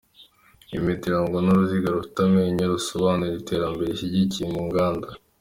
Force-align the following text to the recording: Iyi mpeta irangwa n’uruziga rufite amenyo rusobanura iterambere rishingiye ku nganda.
Iyi 0.69 0.83
mpeta 0.83 1.05
irangwa 1.09 1.39
n’uruziga 1.41 1.93
rufite 1.95 2.17
amenyo 2.27 2.63
rusobanura 2.73 3.35
iterambere 3.41 3.89
rishingiye 3.91 4.45
ku 4.55 4.61
nganda. 4.67 5.07